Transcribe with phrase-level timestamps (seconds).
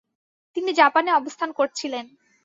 [0.57, 2.05] তিনি জাপানে অবস্থান করছিলেন।